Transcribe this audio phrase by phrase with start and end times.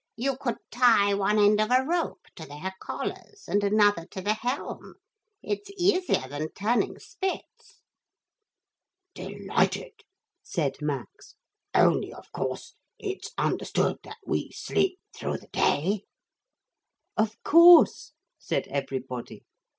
[0.15, 4.33] You could tie one end of a rope to their collars and another to the
[4.33, 4.95] helm.
[5.43, 7.83] It's easier than turning spits.'
[9.13, 10.01] 'Delighted!'
[10.41, 11.35] said Max;
[11.75, 16.05] 'only, of course, it's understood that we sleep through the day?'
[17.15, 19.45] 'Of course,' said everybody.